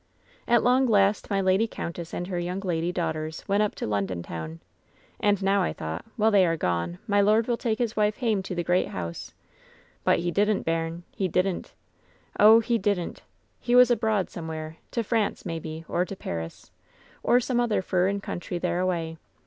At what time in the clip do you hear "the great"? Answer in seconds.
8.55-8.87